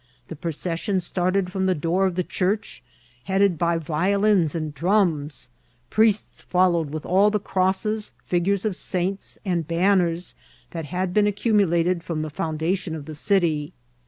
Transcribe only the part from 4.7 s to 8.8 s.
drums; priests followed, with all the crosses, figures of